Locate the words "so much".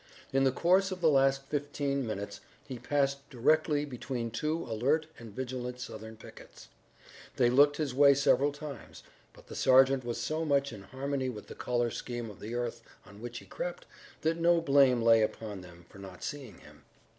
10.19-10.73